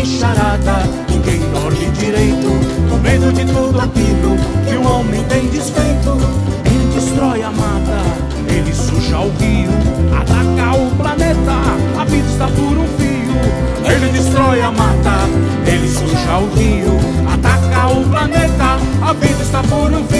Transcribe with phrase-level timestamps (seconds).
[0.00, 2.48] bicharada Ninguém dorme direito.
[2.88, 4.36] Com medo de tudo aquilo
[4.68, 6.16] Que o homem tem desfeito.
[6.64, 8.00] Ele destrói a mata
[8.48, 9.70] Ele suja o rio
[10.16, 11.52] Ataca o planeta
[11.98, 13.90] A vida está por um fio.
[13.92, 15.28] Ele destrói a mata
[15.66, 16.98] Ele suja o rio
[17.32, 20.19] Ataca o planeta A vida está por um fio.